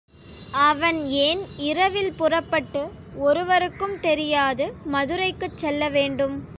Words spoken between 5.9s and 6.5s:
வேண்டும்?